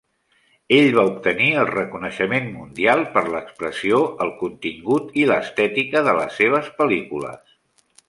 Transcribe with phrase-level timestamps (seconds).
[0.77, 6.77] Ell va obtenir el reconeixement mundial per l'expressió, el contingut i l'estètica de les seves
[6.83, 7.59] pel·lícules.